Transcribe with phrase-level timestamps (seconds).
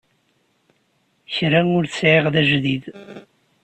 [1.35, 2.83] Kra ur t-sɛiɣ d ajdid.